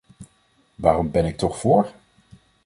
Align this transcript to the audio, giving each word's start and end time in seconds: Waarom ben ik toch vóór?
Waarom 0.75 1.11
ben 1.11 1.25
ik 1.25 1.37
toch 1.37 1.57
vóór? 1.57 1.91